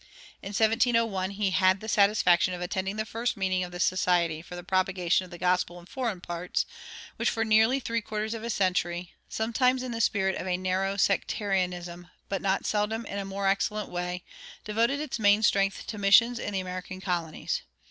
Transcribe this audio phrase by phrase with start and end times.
[0.41, 4.55] In 1701 he had the satisfaction of attending the first meeting of the Society for
[4.55, 6.65] the Propagation of the Gospel in Foreign Parts,
[7.17, 10.97] which for nearly three quarters of a century, sometimes in the spirit of a narrow
[10.97, 14.23] sectarianism, but not seldom in a more excellent way,
[14.65, 17.61] devoted its main strength to missions in the American colonies.